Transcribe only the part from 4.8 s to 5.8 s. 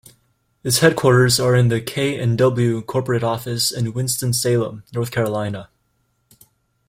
North Carolina.